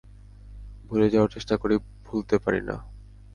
[0.87, 1.75] ভুলে যাওয়ার চেষ্টা করি,
[2.05, 2.75] ভুলতে পারি না।